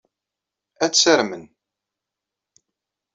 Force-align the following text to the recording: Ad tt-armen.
Ad 0.83 0.91
tt-armen. 0.93 1.43